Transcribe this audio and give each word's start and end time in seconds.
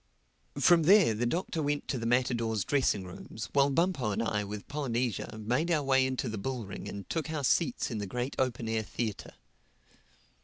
From 0.57 0.81
there 0.81 1.13
the 1.13 1.27
Doctor 1.27 1.61
went 1.61 1.87
to 1.89 1.99
the 1.99 2.07
matadors' 2.07 2.63
dressing 2.65 3.03
rooms 3.03 3.49
while 3.53 3.69
Bumpo 3.69 4.09
and 4.11 4.23
I 4.23 4.43
with 4.43 4.67
Polynesia 4.67 5.37
made 5.37 5.69
our 5.69 5.83
way 5.83 6.07
into 6.07 6.27
the 6.27 6.39
bull 6.39 6.65
ring 6.65 6.87
and 6.89 7.07
took 7.07 7.29
our 7.29 7.43
seats 7.43 7.91
in 7.91 7.99
the 7.99 8.07
great 8.07 8.35
open 8.39 8.67
air 8.67 8.81
theatre. 8.81 9.35